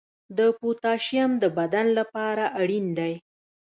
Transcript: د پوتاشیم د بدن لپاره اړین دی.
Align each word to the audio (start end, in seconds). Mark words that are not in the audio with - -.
د 0.37 0.39
پوتاشیم 0.59 1.31
د 1.43 1.45
بدن 1.57 1.87
لپاره 1.99 2.43
اړین 2.61 2.85
دی. 2.97 3.13